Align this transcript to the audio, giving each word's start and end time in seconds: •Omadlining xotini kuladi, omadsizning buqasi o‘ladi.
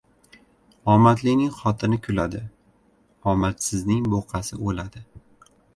•Omadlining 0.93 1.51
xotini 1.57 2.01
kuladi, 2.07 2.41
omadsizning 3.35 4.05
buqasi 4.17 4.63
o‘ladi. 4.71 5.07